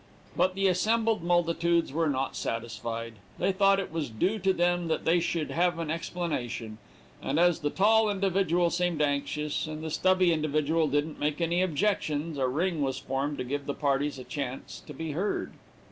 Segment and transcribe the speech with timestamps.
[0.35, 3.13] But the assembled multitudes were not satisfied.
[3.37, 6.79] They thought it was due to them that they should have an explanation,
[7.21, 12.39] and as the tall individual seemed anxious, and the stubby individual didn't make any objections,
[12.39, 15.53] a ring was formed to give the parties a chance to be heard.